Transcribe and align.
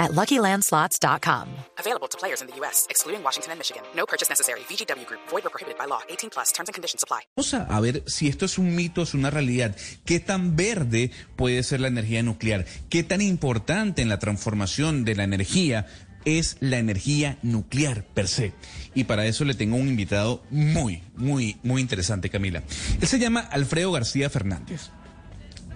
at 0.00 0.10
LuckyLandSlots.com. 0.12 1.46
Available 1.78 2.08
to 2.08 2.18
players 2.18 2.40
in 2.40 2.48
the 2.48 2.56
U.S., 2.56 2.86
excluding 2.90 3.22
Washington 3.22 3.52
and 3.52 3.60
Michigan. 3.60 3.82
No 3.94 4.06
purchase 4.06 4.28
necessary. 4.28 4.60
VGW 4.60 5.06
Group. 5.06 5.20
Void 5.28 5.46
or 5.46 5.50
prohibited 5.50 5.78
by 5.78 5.84
law. 5.86 6.00
18 6.08 6.30
plus. 6.30 6.50
Terms 6.52 6.68
and 6.68 6.74
conditions 6.74 7.04
apply. 7.04 7.20
Vamos 7.36 7.54
a 7.54 7.80
ver 7.80 8.02
si 8.06 8.28
esto 8.28 8.46
es 8.46 8.58
un 8.58 8.74
mito, 8.74 9.02
es 9.02 9.14
una 9.14 9.30
realidad. 9.30 9.76
¿Qué 10.04 10.18
tan 10.18 10.56
verde 10.56 11.12
puede 11.36 11.62
ser 11.62 11.80
la 11.80 11.88
energía 11.88 12.22
nuclear? 12.22 12.64
¿Qué 12.88 13.04
tan 13.04 13.20
importante 13.20 14.02
en 14.02 14.08
la 14.08 14.18
transformación 14.18 15.04
de 15.04 15.14
la 15.14 15.24
energía 15.24 15.86
es 16.24 16.56
la 16.60 16.78
energía 16.78 17.38
nuclear 17.42 18.04
per 18.04 18.28
se. 18.28 18.52
Y 18.94 19.04
para 19.04 19.26
eso 19.26 19.44
le 19.44 19.54
tengo 19.54 19.76
un 19.76 19.88
invitado 19.88 20.42
muy, 20.50 21.02
muy, 21.16 21.58
muy 21.62 21.80
interesante, 21.80 22.30
Camila. 22.30 22.62
Él 23.00 23.08
se 23.08 23.18
llama 23.18 23.40
Alfredo 23.40 23.92
García 23.92 24.28
Fernández. 24.30 24.90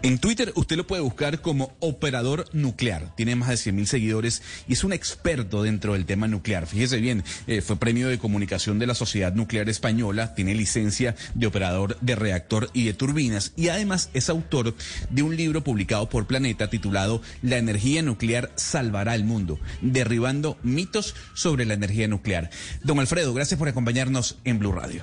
En 0.05 0.19
Twitter 0.19 0.53
usted 0.55 0.77
lo 0.77 0.87
puede 0.87 1.01
buscar 1.01 1.41
como 1.41 1.73
operador 1.81 2.45
nuclear. 2.53 3.17
Tiene 3.17 3.37
más 3.37 3.49
de 3.49 3.57
100 3.57 3.75
mil 3.75 3.87
seguidores 3.87 4.43
y 4.69 4.75
es 4.75 4.85
un 4.85 4.93
experto 4.93 5.63
dentro 5.63 5.95
del 5.95 6.05
tema 6.05 6.29
nuclear. 6.29 6.67
Fíjese 6.67 6.99
bien, 7.01 7.25
eh, 7.47 7.63
fue 7.63 7.77
premio 7.77 8.09
de 8.09 8.19
comunicación 8.19 8.79
de 8.79 8.87
la 8.87 8.95
Sociedad 8.95 9.33
Nuclear 9.33 9.71
Española, 9.71 10.35
tiene 10.35 10.55
licencia 10.55 11.17
de 11.35 11.47
operador 11.47 11.97
de 12.03 12.17
reactor 12.17 12.69
y 12.75 12.85
de 12.85 12.93
turbinas 12.93 13.55
y 13.57 13.69
además 13.69 14.11
es 14.13 14.29
autor 14.29 14.75
de 15.09 15.23
un 15.23 15.39
libro 15.39 15.65
publicado 15.65 16.07
por 16.11 16.27
Planeta 16.27 16.69
titulado 16.69 17.23
La 17.41 17.57
energía 17.57 18.03
nuclear 18.03 18.51
salvará 18.57 19.15
el 19.15 19.25
mundo, 19.25 19.59
derribando 19.81 20.59
mitos 20.63 21.15
sobre 21.33 21.65
la 21.65 21.73
energía 21.73 22.09
nuclear. 22.09 22.51
Don 22.83 23.01
Alfredo, 23.01 23.33
gracias 23.33 23.59
por 23.59 23.69
acompañarnos 23.69 24.37
en 24.45 24.59
Blue 24.59 24.73
Radio. 24.73 25.03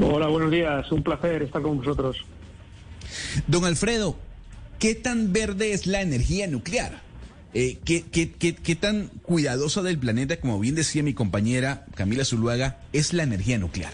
Hola, 0.00 0.26
buenos 0.26 0.50
días. 0.50 0.92
Un 0.92 1.02
placer 1.02 1.44
estar 1.44 1.62
con 1.62 1.78
vosotros. 1.78 2.18
Don 3.46 3.64
Alfredo, 3.64 4.16
¿qué 4.78 4.94
tan 4.94 5.32
verde 5.32 5.72
es 5.72 5.86
la 5.86 6.02
energía 6.02 6.46
nuclear? 6.46 7.00
Eh, 7.54 7.78
¿qué, 7.84 8.76
tan 8.78 9.08
cuidadosa 9.22 9.82
del 9.82 9.98
planeta, 9.98 10.38
como 10.40 10.60
bien 10.60 10.74
decía 10.74 11.02
mi 11.02 11.14
compañera 11.14 11.86
Camila 11.94 12.24
Zuluaga, 12.24 12.80
es 12.92 13.14
la 13.14 13.22
energía 13.22 13.58
nuclear? 13.58 13.92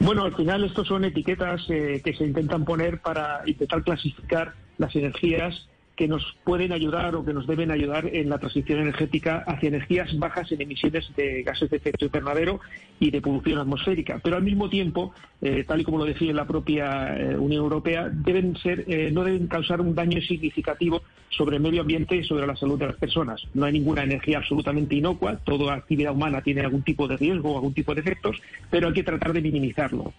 Bueno, 0.00 0.24
al 0.24 0.36
final 0.36 0.64
estos 0.64 0.86
son 0.86 1.04
etiquetas 1.04 1.62
eh, 1.70 2.02
que 2.04 2.14
se 2.14 2.24
intentan 2.24 2.64
poner 2.64 3.00
para 3.00 3.42
intentar 3.46 3.82
clasificar 3.82 4.54
las 4.76 4.94
energías 4.94 5.68
que 5.98 6.06
nos 6.06 6.36
pueden 6.44 6.70
ayudar 6.70 7.16
o 7.16 7.24
que 7.24 7.34
nos 7.34 7.48
deben 7.48 7.72
ayudar 7.72 8.06
en 8.06 8.30
la 8.30 8.38
transición 8.38 8.78
energética 8.78 9.42
hacia 9.44 9.66
energías 9.66 10.16
bajas 10.16 10.52
en 10.52 10.62
emisiones 10.62 11.10
de 11.16 11.42
gases 11.42 11.68
de 11.70 11.78
efecto 11.78 12.04
invernadero 12.04 12.60
y 13.00 13.10
de 13.10 13.20
polución 13.20 13.58
atmosférica. 13.58 14.20
Pero 14.22 14.36
al 14.36 14.44
mismo 14.44 14.70
tiempo, 14.70 15.12
eh, 15.42 15.64
tal 15.66 15.80
y 15.80 15.84
como 15.84 15.98
lo 15.98 16.04
decía 16.04 16.32
la 16.32 16.46
propia 16.46 17.16
eh, 17.16 17.36
Unión 17.36 17.64
Europea, 17.64 18.08
deben 18.12 18.56
ser, 18.58 18.84
eh, 18.86 19.10
no 19.12 19.24
deben 19.24 19.48
causar 19.48 19.80
un 19.80 19.96
daño 19.96 20.20
significativo 20.20 21.02
sobre 21.30 21.56
el 21.56 21.62
medio 21.62 21.80
ambiente 21.80 22.14
y 22.14 22.22
sobre 22.22 22.46
la 22.46 22.54
salud 22.54 22.78
de 22.78 22.86
las 22.86 22.96
personas. 22.96 23.42
No 23.54 23.64
hay 23.64 23.72
ninguna 23.72 24.04
energía 24.04 24.38
absolutamente 24.38 24.94
inocua, 24.94 25.38
toda 25.38 25.74
actividad 25.74 26.12
humana 26.12 26.42
tiene 26.42 26.60
algún 26.60 26.82
tipo 26.82 27.08
de 27.08 27.16
riesgo 27.16 27.52
o 27.52 27.56
algún 27.56 27.74
tipo 27.74 27.92
de 27.92 28.02
efectos, 28.02 28.40
pero 28.70 28.86
hay 28.86 28.94
que 28.94 29.02
tratar 29.02 29.32
de 29.32 29.42
minimizarlo. 29.42 30.12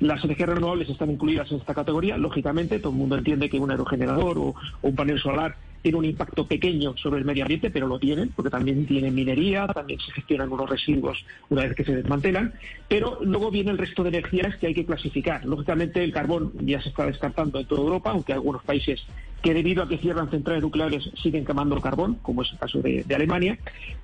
Las 0.00 0.22
energías 0.24 0.50
renovables 0.50 0.90
están 0.90 1.10
incluidas 1.10 1.50
en 1.50 1.58
esta 1.58 1.74
categoría, 1.74 2.18
lógicamente, 2.18 2.78
todo 2.78 2.92
el 2.92 2.98
mundo 2.98 3.16
entiende 3.16 3.48
que 3.48 3.58
un 3.58 3.70
aerogenerador 3.70 4.38
o, 4.38 4.42
o 4.42 4.56
un 4.82 4.94
panel 4.94 5.18
solar 5.26 5.56
tiene 5.82 5.98
un 5.98 6.04
impacto 6.04 6.44
pequeño 6.46 6.96
sobre 6.96 7.20
el 7.20 7.24
medio 7.24 7.44
ambiente, 7.44 7.70
pero 7.70 7.86
lo 7.86 8.00
tienen, 8.00 8.30
porque 8.34 8.50
también 8.50 8.86
tienen 8.86 9.14
minería, 9.14 9.68
también 9.68 10.00
se 10.00 10.10
gestionan 10.10 10.50
unos 10.50 10.68
residuos 10.68 11.24
una 11.48 11.62
vez 11.62 11.76
que 11.76 11.84
se 11.84 11.94
desmantelan, 11.94 12.54
pero 12.88 13.20
luego 13.22 13.52
viene 13.52 13.70
el 13.70 13.78
resto 13.78 14.02
de 14.02 14.08
energías 14.08 14.56
que 14.56 14.66
hay 14.66 14.74
que 14.74 14.84
clasificar. 14.84 15.44
Lógicamente 15.44 16.02
el 16.02 16.12
carbón 16.12 16.52
ya 16.60 16.82
se 16.82 16.88
está 16.88 17.06
descartando 17.06 17.60
en 17.60 17.66
toda 17.66 17.82
Europa, 17.82 18.10
aunque 18.10 18.32
algunos 18.32 18.64
países 18.64 19.00
que 19.42 19.54
debido 19.54 19.84
a 19.84 19.88
que 19.88 19.98
cierran 19.98 20.28
centrales 20.28 20.62
nucleares 20.62 21.08
siguen 21.22 21.44
quemando 21.44 21.76
el 21.76 21.82
carbón, 21.82 22.16
como 22.22 22.42
es 22.42 22.50
el 22.50 22.58
caso 22.58 22.82
de, 22.82 23.04
de 23.04 23.14
Alemania, 23.14 23.56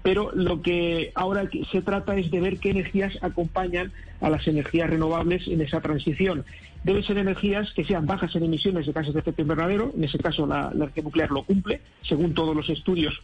pero 0.05 0.31
lo 0.35 0.63
que 0.63 1.11
ahora 1.17 1.49
se 1.73 1.83
trata 1.83 2.17
es 2.17 2.31
de 2.31 2.41
ver 2.41 2.59
qué 2.59 2.71
energías 2.71 3.19
acompañan 3.23 3.91
a 4.21 4.31
las 4.31 4.47
energías 4.47 4.89
renovables 4.89 5.49
en 5.49 5.61
esa 5.61 5.81
transición 5.81 6.45
deben 6.85 7.03
ser 7.05 7.19
energías 7.19 7.73
que 7.75 7.85
sean 7.85 8.07
bajas 8.07 8.35
en 8.37 8.45
emisiones 8.45 8.87
de 8.87 8.93
gases 8.93 9.15
de 9.15 9.21
efecto 9.21 9.43
invernadero. 9.43 9.93
En 9.97 10.05
ese 10.05 10.19
caso, 10.19 10.47
la, 10.47 10.71
energía 10.75 11.03
nuclear 11.03 11.31
lo 11.31 11.45
cumple, 11.45 11.81
según 12.03 12.35
todos 12.35 12.55
los 12.55 12.69
estudios 12.69 13.23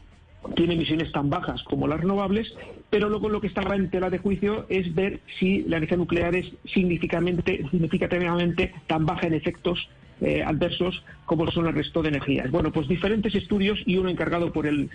tiene 0.55 0.75
emisiones 0.75 1.11
tan 1.11 1.29
bajas 1.31 1.63
como 1.65 1.89
las 1.89 2.01
renovables, 2.01 2.55
pero 2.91 3.09
luego 3.09 3.29
lo 3.29 3.41
que 3.41 3.49
está 3.49 3.63
en 3.75 3.91
tela 3.91 4.09
de 4.09 4.19
juicio 4.19 4.67
es 4.69 4.95
ver 4.95 5.21
si 5.39 5.63
la 5.63 5.79
energía 5.79 5.97
nuclear 5.97 6.35
es 6.37 6.47
significativamente, 6.73 7.65
significativamente 7.71 8.73
tan 8.87 9.05
baja 9.05 9.27
en 9.27 9.35
efectos 9.35 9.89
eh, 10.21 10.43
adversos 10.43 11.03
como 11.27 11.51
son 11.51 11.67
el 11.67 11.75
resto 11.75 12.03
de 12.03 12.09
energías. 12.09 12.51
Bueno, 12.51 12.73
pues 12.73 12.89
diferentes 12.89 13.35
estudios 13.35 13.79
y 13.87 13.97
uno 13.97 14.09
encargado 14.09 14.53
por 14.53 14.67
el, 14.67 14.91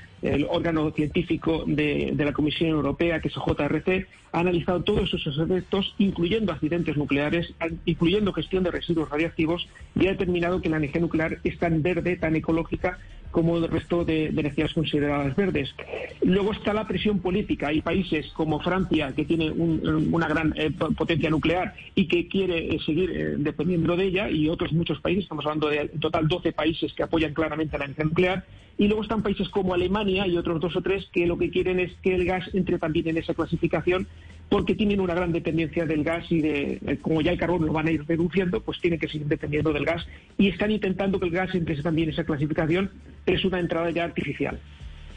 órgano 0.50 0.92
científico 0.92 1.64
de, 1.68 2.12
de, 2.14 2.26
la 2.26 2.34
Comisión 2.34 2.72
Europea, 2.72 3.20
que 3.20 3.28
es 3.28 3.36
JRC, 3.36 4.08
ha 4.32 4.40
analizado 4.40 4.84
todos 4.84 5.14
esos 5.14 5.38
efectos, 5.38 5.94
incluyendo 5.98 6.52
accidentes 6.52 6.98
nucleares, 6.98 7.54
incluyendo 7.86 8.34
gestión 8.34 8.64
de 8.64 8.72
residuos 8.72 9.10
radiactivos, 9.10 9.68
y 9.96 10.08
ha 10.08 10.12
determinado 10.12 10.62
que 10.62 10.70
la 10.70 10.78
energía 10.78 11.02
nuclear 11.02 11.38
es 11.44 11.60
tan 11.60 11.82
verde, 11.84 12.16
tan 12.18 12.36
ecológica, 12.36 12.98
como 13.34 13.58
el 13.58 13.68
resto 13.68 14.06
de, 14.06 14.28
energías 14.28 14.72
consideradas 14.74 15.36
verdes. 15.36 15.74
Luego 16.22 16.54
está 16.54 16.72
la 16.72 16.88
presión 16.88 17.20
política. 17.20 17.68
Hay 17.68 17.82
países 17.82 18.28
como 18.34 18.60
Francia, 18.60 19.12
que 19.14 19.26
tiene 19.26 19.50
un, 19.50 20.10
una 20.14 20.28
gran 20.28 20.54
eh, 20.56 20.72
potencia 20.72 21.32
nuclear 21.32 21.74
y 21.96 22.08
que 22.08 22.28
quiere 22.28 22.76
eh, 22.76 22.80
seguir 22.86 23.10
eh, 23.12 23.36
dependiendo 23.38 23.98
de 23.98 24.06
ella, 24.06 24.30
y 24.30 24.48
otros 24.48 24.72
muchos 24.72 25.02
países, 25.02 25.24
estamos 25.24 25.46
hablando 25.46 25.68
de 25.68 25.80
en 25.80 26.00
total 26.00 26.28
12 26.28 26.54
países 26.54 26.94
que 26.94 27.04
apoyan 27.04 27.34
claramente 27.34 27.78
la 27.78 27.86
energía 27.86 28.06
nuclear. 28.06 28.46
Y 28.78 28.88
luego 28.88 29.04
están 29.04 29.22
países 29.22 29.50
como 29.50 29.74
Alemania 29.74 30.26
y 30.28 30.38
otros 30.38 30.60
dos 30.60 30.76
o 30.76 30.82
tres 30.82 31.08
que 31.12 31.28
lo 31.28 31.38
que 31.38 31.50
quieren 31.50 31.80
es 31.80 31.92
que 32.02 32.16
el 32.16 32.26
gas 32.26 32.50
entre 32.54 32.80
también 32.80 33.08
en 33.08 33.18
esa 33.18 33.34
clasificación 33.34 34.08
porque 34.50 34.76
tienen 34.76 35.00
una 35.00 35.16
gran 35.16 35.32
dependencia 35.32 35.86
del 35.86 36.04
gas 36.04 36.32
y 36.32 36.42
de, 36.42 37.00
como 37.02 37.22
ya 37.22 37.32
el 37.32 37.40
carbón 37.40 37.66
lo 37.66 37.74
van 37.74 37.88
a 37.88 37.92
ir 37.92 38.06
reduciendo, 38.08 38.62
pues 38.62 38.80
tienen 38.80 39.00
que 39.00 39.08
seguir 39.08 39.28
dependiendo 39.28 39.74
del 39.74 39.86
gas 39.86 40.06
y 40.38 40.50
están 40.50 40.70
intentando 40.70 41.20
que 41.20 41.26
el 41.26 41.32
gas 41.32 41.56
entre 41.56 41.82
también 41.82 42.10
en 42.10 42.14
esa 42.14 42.24
clasificación, 42.24 42.92
es 43.26 43.46
una 43.46 43.60
entrada 43.60 43.90
ya 43.92 44.04
artificial. 44.04 44.60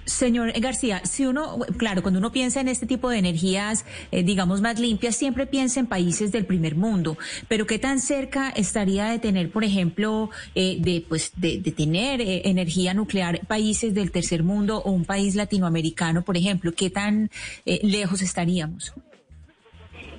Señor 0.06 0.53
García, 0.61 1.03
si 1.05 1.27
uno, 1.27 1.59
claro, 1.77 2.00
cuando 2.00 2.21
uno 2.21 2.31
piensa 2.31 2.61
en 2.61 2.69
este 2.69 2.87
tipo 2.87 3.11
de 3.11 3.19
energías, 3.19 3.84
eh, 4.12 4.22
digamos, 4.22 4.61
más 4.61 4.78
limpias, 4.78 5.17
siempre 5.17 5.47
piensa 5.47 5.81
en 5.81 5.89
países 5.89 6.31
del 6.31 6.47
primer 6.47 6.77
mundo, 6.77 7.19
pero 7.49 7.67
¿qué 7.67 7.81
tan 7.81 7.99
cerca 7.99 8.50
estaría 8.50 9.06
de 9.06 9.19
tener, 9.19 9.50
por 9.50 9.65
ejemplo, 9.65 10.31
eh, 10.55 10.77
de, 10.81 11.05
pues, 11.06 11.33
de, 11.37 11.59
tener 11.77 12.21
eh, 12.21 12.43
energía 12.44 12.94
nuclear 12.94 13.41
países 13.47 13.94
del 13.94 14.12
tercer 14.12 14.44
mundo 14.44 14.78
o 14.78 14.93
un 14.93 15.05
país 15.05 15.34
latinoamericano, 15.34 16.23
por 16.23 16.37
ejemplo? 16.37 16.73
¿Qué 16.73 16.88
tan 16.88 17.28
lejos 17.65 18.23
estaríamos? 18.23 18.94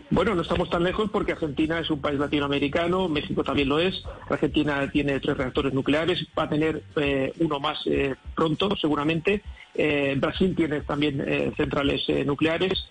Bueno, 0.09 0.35
no 0.35 0.41
estamos 0.41 0.69
tan 0.69 0.83
lejos 0.83 1.09
porque 1.11 1.33
Argentina 1.33 1.79
es 1.79 1.89
un 1.89 1.99
país 1.99 2.17
latinoamericano, 2.17 3.09
México 3.09 3.43
también 3.43 3.67
lo 3.67 3.77
es, 3.79 4.03
Argentina 4.29 4.89
tiene 4.89 5.19
tres 5.19 5.35
reactores 5.35 5.73
nucleares, 5.73 6.25
va 6.37 6.43
a 6.43 6.49
tener 6.49 6.81
eh, 6.95 7.33
uno 7.39 7.59
más 7.59 7.79
eh, 7.85 8.15
pronto 8.33 8.73
seguramente, 8.77 9.43
eh, 9.75 10.15
Brasil 10.17 10.55
tiene 10.55 10.81
también 10.81 11.53
centrales 11.57 12.07
nucleares. 12.25 12.89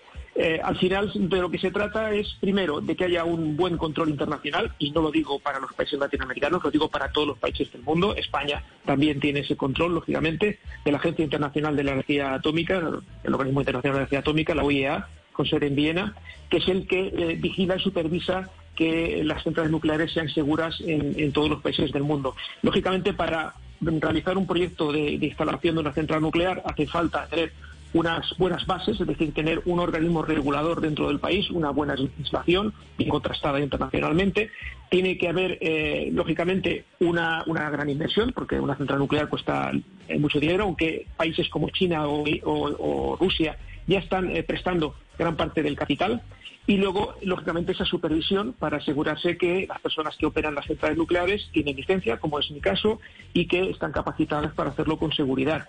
al 0.63 0.77
final 0.77 1.11
de 1.15 1.37
lo 1.41 1.49
que 1.49 1.57
se 1.57 1.71
trata 1.71 2.13
es, 2.13 2.37
primero, 2.39 2.81
de 2.81 2.95
que 2.95 3.05
haya 3.05 3.23
un 3.23 3.57
buen 3.57 3.77
control 3.77 4.09
internacional, 4.09 4.71
y 4.77 4.91
no 4.91 5.01
lo 5.01 5.09
digo 5.09 5.39
para 5.39 5.59
los 5.59 5.73
países 5.73 5.99
latinoamericanos, 5.99 6.63
lo 6.63 6.69
digo 6.69 6.87
para 6.87 7.11
todos 7.11 7.29
los 7.29 7.39
países 7.39 7.71
del 7.71 7.81
mundo. 7.81 8.15
España 8.15 8.63
también 8.85 9.19
tiene 9.19 9.39
ese 9.39 9.57
control, 9.57 9.95
lógicamente, 9.95 10.59
de 10.85 10.91
la 10.91 10.99
Agencia 10.99 11.25
Internacional 11.25 11.75
de 11.75 11.83
la 11.83 11.93
Energía 11.93 12.35
Atómica, 12.35 12.77
el 13.23 13.33
Organismo 13.33 13.61
Internacional 13.61 13.81
de 13.81 13.97
la 13.97 14.03
Energía 14.03 14.19
Atómica, 14.19 14.53
la 14.53 14.63
OIEA, 14.63 15.07
sede 15.45 15.67
en 15.67 15.75
Viena, 15.75 16.15
que 16.49 16.57
es 16.57 16.67
el 16.67 16.87
que 16.87 17.07
eh, 17.07 17.37
vigila 17.39 17.75
y 17.75 17.79
supervisa 17.79 18.49
que 18.77 19.23
las 19.25 19.43
centrales 19.43 19.71
nucleares 19.71 20.13
sean 20.13 20.29
seguras 20.29 20.79
en, 20.85 21.33
todos 21.33 21.49
los 21.49 21.61
países 21.61 21.91
del 21.91 22.03
mundo. 22.03 22.35
Lógicamente, 22.61 23.11
para 23.11 23.55
realizar 23.81 24.37
un 24.37 24.45
proyecto 24.45 24.93
de, 24.93 25.13
instalación 25.13 25.75
de 25.75 25.81
una 25.81 25.93
central 25.93 26.21
nuclear 26.21 26.61
hace 26.63 26.85
falta 26.85 27.27
tener 27.27 27.51
unas 27.93 28.37
buenas 28.37 28.67
bases, 28.67 28.99
es 28.99 29.07
decir, 29.07 29.33
tener 29.33 29.61
un 29.65 29.79
organismo 29.79 30.21
regulador 30.21 30.81
dentro 30.81 31.07
del 31.07 31.19
país, 31.19 31.49
una 31.49 31.71
buena 31.71 31.95
legislación, 31.95 32.73
bien 32.97 33.09
contrastada 33.09 33.59
internacionalmente. 33.59 34.51
Tiene 34.89 35.17
que 35.17 35.29
haber, 35.29 35.57
eh, 35.61 36.09
lógicamente, 36.13 36.85
una, 36.99 37.43
gran 37.47 37.89
inversión, 37.89 38.31
porque 38.33 38.59
una 38.59 38.75
central 38.75 38.99
nuclear 38.99 39.27
cuesta 39.27 39.71
eh, 40.07 40.19
mucho 40.19 40.39
dinero, 40.39 40.65
aunque 40.65 41.07
países 41.15 41.49
como 41.49 41.69
China 41.69 42.07
o 42.07 43.17
Rusia 43.19 43.57
ya 43.87 43.99
están 43.99 44.35
eh, 44.35 44.43
prestando 44.43 44.95
gran 45.17 45.35
parte 45.35 45.63
del 45.63 45.75
capital 45.75 46.21
y 46.67 46.75
luego, 46.75 47.15
lógicamente, 47.21 47.71
esa 47.71 47.85
supervisión 47.85 48.51
para 48.51 48.77
asegurarse 48.77 49.37
que 49.37 49.65
las 49.67 49.79
personas 49.79 50.17
que 50.17 50.25
operan 50.25 50.53
las 50.53 50.65
centrales 50.65 50.97
nucleares 50.97 51.49
tienen 51.53 51.77
licencia, 51.77 52.17
como 52.17 52.39
es 52.39 52.51
mi 52.51 52.59
caso, 52.59 52.99
y 53.33 53.47
que 53.47 53.69
están 53.69 53.93
capacitadas 53.93 54.53
para 54.53 54.71
hacerlo 54.71 54.97
con 54.97 55.13
seguridad. 55.13 55.65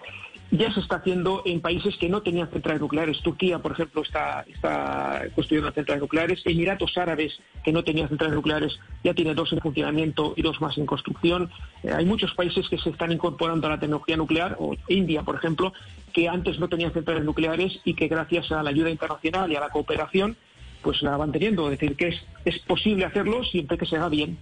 Ya 0.51 0.73
se 0.73 0.81
está 0.81 0.97
haciendo 0.97 1.43
en 1.45 1.61
países 1.61 1.97
que 1.99 2.09
no 2.09 2.23
tenían 2.23 2.49
centrales 2.49 2.81
nucleares. 2.81 3.21
Turquía, 3.21 3.59
por 3.59 3.73
ejemplo, 3.73 4.01
está, 4.01 4.47
está 4.49 5.25
construyendo 5.35 5.71
centrales 5.73 6.01
nucleares. 6.01 6.41
Emiratos 6.47 6.97
Árabes, 6.97 7.39
que 7.63 7.71
no 7.71 7.85
tenían 7.85 8.09
centrales 8.09 8.35
nucleares, 8.35 8.79
ya 9.05 9.13
tiene 9.13 9.35
dos 9.35 9.53
en 9.53 9.61
funcionamiento 9.61 10.33
y 10.37 10.43
dos 10.43 10.59
más 10.63 10.79
en 10.79 10.87
construcción. 10.87 11.51
Eh, 11.83 11.93
hay 11.95 12.07
muchos 12.07 12.33
países 12.33 12.67
que 12.69 12.79
se 12.79 12.89
están 12.89 13.13
incorporando 13.13 13.67
a 13.67 13.71
la 13.71 13.81
tecnología 13.81 14.17
nuclear, 14.17 14.57
o 14.59 14.75
India, 14.89 15.23
por 15.23 15.37
ejemplo, 15.37 15.75
que 16.15 16.29
antes 16.29 16.59
no 16.59 16.69
tenían 16.69 16.93
centrales 16.93 17.25
nucleares 17.25 17.79
y 17.85 17.93
que 17.93 18.09
gracias 18.09 18.51
a 18.51 18.63
la 18.63 18.71
ayuda 18.71 18.89
internacional 18.89 19.53
y 19.53 19.57
a 19.57 19.61
la 19.61 19.69
cooperación 19.69 20.37
pues 20.83 21.03
la 21.03 21.17
van 21.17 21.33
teniendo. 21.33 21.71
Es 21.71 21.79
decir, 21.79 21.97
que 21.97 22.09
es, 22.09 22.21
es 22.45 22.59
posible 22.61 23.05
hacerlo 23.05 23.45
siempre 23.45 23.77
que 23.77 23.85
se 23.85 23.97
haga 23.97 24.09
bien. 24.09 24.39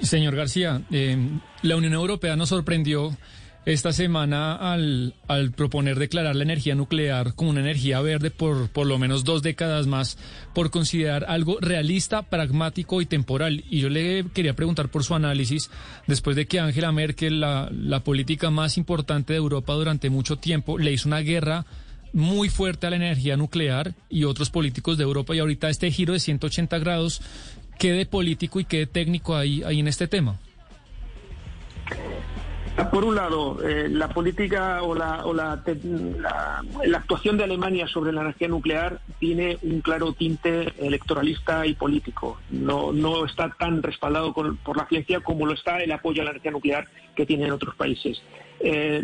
Señor 0.00 0.36
García, 0.36 0.82
eh, 0.90 1.16
la 1.62 1.76
Unión 1.76 1.94
Europea 1.94 2.36
nos 2.36 2.50
sorprendió 2.50 3.10
esta 3.66 3.92
semana 3.92 4.54
al, 4.54 5.14
al, 5.26 5.50
proponer 5.50 5.98
declarar 5.98 6.36
la 6.36 6.44
energía 6.44 6.76
nuclear 6.76 7.34
como 7.34 7.50
una 7.50 7.60
energía 7.60 8.00
verde 8.00 8.30
por 8.30 8.68
por 8.68 8.86
lo 8.86 8.96
menos 8.96 9.24
dos 9.24 9.42
décadas 9.42 9.88
más, 9.88 10.18
por 10.54 10.70
considerar 10.70 11.24
algo 11.28 11.58
realista, 11.60 12.22
pragmático 12.22 13.00
y 13.00 13.06
temporal. 13.06 13.64
Y 13.68 13.80
yo 13.80 13.88
le 13.88 14.24
quería 14.32 14.54
preguntar 14.54 14.88
por 14.88 15.02
su 15.02 15.16
análisis, 15.16 15.68
después 16.06 16.36
de 16.36 16.46
que 16.46 16.60
Angela 16.60 16.92
Merkel, 16.92 17.40
la, 17.40 18.02
política 18.04 18.50
más 18.50 18.78
importante 18.78 19.32
de 19.32 19.38
Europa 19.38 19.72
durante 19.72 20.10
mucho 20.10 20.36
tiempo, 20.36 20.78
le 20.78 20.92
hizo 20.92 21.08
una 21.08 21.20
guerra 21.20 21.66
muy 22.12 22.48
fuerte 22.48 22.86
a 22.86 22.90
la 22.90 22.96
energía 22.96 23.36
nuclear 23.36 23.94
y 24.08 24.24
otros 24.24 24.48
políticos 24.48 24.96
de 24.96 25.02
Europa 25.02 25.34
y 25.34 25.40
ahorita 25.40 25.68
este 25.68 25.90
giro 25.90 26.12
de 26.12 26.20
180 26.20 26.78
grados, 26.78 27.20
¿qué 27.80 27.90
de 27.90 28.06
político 28.06 28.60
y 28.60 28.64
qué 28.64 28.78
de 28.78 28.86
técnico 28.86 29.34
hay, 29.34 29.64
hay 29.64 29.80
en 29.80 29.88
este 29.88 30.06
tema? 30.06 30.38
Por 32.84 33.04
un 33.04 33.14
lado, 33.14 33.58
eh, 33.66 33.88
la 33.88 34.08
política 34.08 34.82
o, 34.82 34.94
la, 34.94 35.24
la, 35.32 36.98
actuación 36.98 37.38
de 37.38 37.44
Alemania 37.44 37.86
sobre 37.88 38.12
la 38.12 38.20
energía 38.20 38.48
nuclear 38.48 39.00
tiene 39.18 39.58
un 39.62 39.80
claro 39.80 40.12
tinte 40.12 40.74
electoralista 40.78 41.66
y 41.66 41.74
político. 41.74 42.38
No, 42.50 42.92
no 42.92 43.24
está 43.24 43.54
tan 43.58 43.82
respaldado 43.82 44.34
por 44.34 44.76
la 44.76 44.86
ciencia 44.88 45.20
como 45.20 45.46
lo 45.46 45.54
está 45.54 45.82
el 45.82 45.90
apoyo 45.90 46.20
a 46.20 46.26
la 46.26 46.32
energía 46.32 46.50
nuclear 46.50 46.86
que 47.14 47.24
tienen 47.24 47.50
otros 47.50 47.74
países. 47.76 48.22
Eh, 48.60 49.02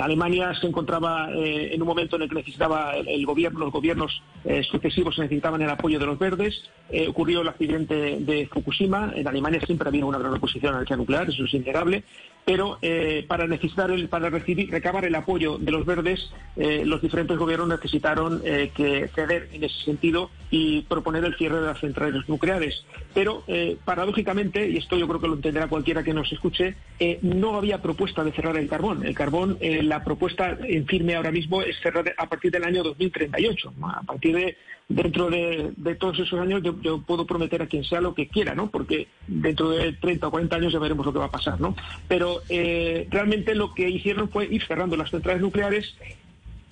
Alemania 0.00 0.54
se 0.54 0.66
encontraba 0.66 1.30
eh, 1.32 1.74
en 1.74 1.80
un 1.80 1.88
momento 1.88 2.16
en 2.16 2.22
el 2.22 2.28
que 2.28 2.36
necesitaba 2.36 2.96
el, 2.96 3.24
gobierno, 3.24 3.60
los 3.60 3.72
gobiernos 3.72 4.22
sucesivos 4.70 5.18
necesitaban 5.18 5.60
el 5.62 5.70
apoyo 5.70 5.98
de 5.98 6.06
los 6.06 6.18
verdes. 6.18 6.70
Ocurrió 7.08 7.40
el 7.40 7.48
accidente 7.48 8.18
de 8.20 8.46
Fukushima. 8.46 9.12
En 9.14 9.26
Alemania 9.26 9.60
siempre 9.64 9.88
ha 9.88 9.90
habido 9.90 10.06
una 10.06 10.18
gran 10.18 10.34
oposición 10.34 10.68
a 10.68 10.72
la 10.72 10.78
energía 10.78 10.96
nuclear, 10.96 11.28
eso 11.28 11.44
es 11.44 11.54
innegable. 11.54 12.04
Pero 12.46 12.78
eh, 12.80 13.26
para 13.28 13.46
necesitar 13.46 13.90
el, 13.90 14.08
para 14.08 14.30
recabar 14.30 15.04
el 15.04 15.14
apoyo 15.14 15.58
de 15.58 15.72
los 15.72 15.84
verdes, 15.84 16.30
los 16.56 17.02
diferentes 17.02 17.36
gobiernos 17.36 17.68
necesitaron 17.68 18.40
que 18.40 19.10
ceder 19.14 19.50
en 19.52 19.64
ese 19.64 19.84
sentido 19.84 20.30
y 20.50 20.82
proponer 20.82 21.22
el 21.24 21.36
cierre 21.36 21.60
de 21.60 21.66
las 21.66 21.80
centrales 21.80 22.26
nucleares. 22.28 22.86
Pero 23.12 23.44
paradójicamente, 23.84 24.66
y 24.70 24.78
esto 24.78 24.96
yo 24.96 25.06
creo 25.06 25.20
que 25.20 25.28
lo 25.28 25.34
entenderá 25.34 25.68
cualquiera 25.68 26.02
que 26.02 26.14
nos 26.14 26.32
escuche, 26.32 26.76
no 27.20 27.56
había 27.56 27.82
propuesta 27.82 28.24
de 28.24 28.32
cerrar 28.32 28.56
el 28.56 28.68
carbón. 28.68 29.04
El 29.04 29.14
carbón, 29.14 29.58
eh, 29.60 29.82
la 29.82 30.04
propuesta 30.04 30.56
en 30.62 30.86
firme 30.86 31.16
ahora 31.16 31.30
mismo 31.30 31.62
es 31.62 31.78
cerrar 31.80 32.14
a 32.16 32.28
partir 32.28 32.50
del 32.50 32.64
año 32.64 32.82
2038. 32.82 33.72
A 33.82 34.02
partir 34.02 34.36
de, 34.36 34.56
dentro 34.88 35.30
de, 35.30 35.72
de 35.76 35.94
todos 35.94 36.18
esos 36.18 36.38
años, 36.38 36.62
yo, 36.62 36.80
yo, 36.80 37.02
puedo 37.02 37.26
prometer 37.26 37.62
a 37.62 37.66
quien 37.66 37.84
sea 37.84 38.00
lo 38.00 38.14
que 38.14 38.28
quiera, 38.28 38.54
¿no? 38.54 38.70
Porque 38.70 39.08
dentro 39.26 39.70
de 39.70 39.92
30 39.92 40.28
o 40.28 40.30
40 40.30 40.56
años 40.56 40.72
ya 40.72 40.78
veremos 40.78 41.04
lo 41.04 41.12
que 41.12 41.18
va 41.18 41.26
a 41.26 41.30
pasar, 41.30 41.60
¿no? 41.60 41.74
Pero 42.08 42.35
eh, 42.48 43.06
realmente 43.10 43.54
lo 43.54 43.74
que 43.74 43.88
hicieron 43.88 44.28
fue 44.28 44.46
ir 44.46 44.64
cerrando 44.66 44.96
las 44.96 45.10
centrales 45.10 45.42
nucleares 45.42 45.96